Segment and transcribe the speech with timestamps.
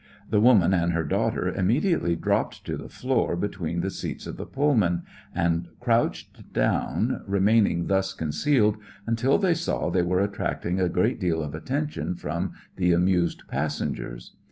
[0.31, 3.93] The woman and her daughter immediately dropped to the floor between the 125 i ^collections
[3.93, 5.03] of a seats of the Pullman,
[5.35, 11.19] and crouched down, re maining thus concealed until they saw they were attracting a great
[11.19, 14.33] deal of attention from the amused passengers.